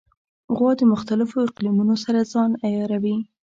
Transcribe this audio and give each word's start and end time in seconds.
غوا 0.55 0.71
د 0.79 0.81
مختلفو 0.93 1.35
اقلیمونو 1.47 1.95
سره 2.05 2.19
ځان 2.33 2.51
عیاروي. 2.65 3.17